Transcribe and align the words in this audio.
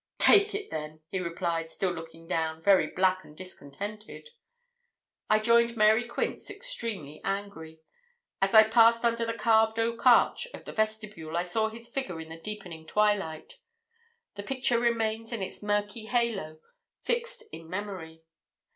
'Take 0.17 0.55
it, 0.55 0.71
then,' 0.71 1.01
he 1.09 1.19
replied, 1.19 1.69
still 1.69 1.91
looking 1.91 2.25
down, 2.25 2.59
very 2.63 2.87
black 2.87 3.23
and 3.23 3.37
discontented. 3.37 4.29
I 5.29 5.37
joined 5.37 5.77
Mary 5.77 6.07
Quince, 6.07 6.49
extremely 6.49 7.21
angry. 7.23 7.81
As 8.41 8.55
I 8.55 8.63
passed 8.63 9.05
under 9.05 9.25
the 9.27 9.35
carved 9.35 9.77
oak 9.77 10.03
arch 10.07 10.47
of 10.55 10.65
the 10.65 10.71
vestibule, 10.73 11.37
I 11.37 11.43
saw 11.43 11.69
his 11.69 11.87
figure 11.87 12.19
in 12.19 12.29
the 12.29 12.39
deepening 12.39 12.87
twilight. 12.87 13.59
The 14.33 14.41
picture 14.41 14.79
remains 14.79 15.31
in 15.31 15.43
its 15.43 15.61
murky 15.61 16.05
halo 16.05 16.61
fixed 17.03 17.43
in 17.51 17.69
memory. 17.69 18.23